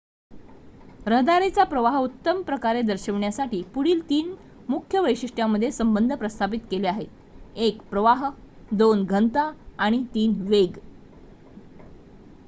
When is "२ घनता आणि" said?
8.75-10.03